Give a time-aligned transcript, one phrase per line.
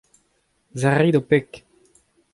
[0.83, 1.63] Serrit ho peg.